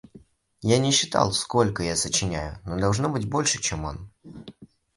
Я 0.63 0.79
не 0.79 0.89
считал, 0.91 1.31
сколько 1.31 1.83
я 1.83 1.95
сочиняю, 1.95 2.57
но 2.65 2.79
должно 2.79 3.07
быть, 3.07 3.29
больше, 3.29 3.61
чем 3.61 3.85
он. 3.85 4.09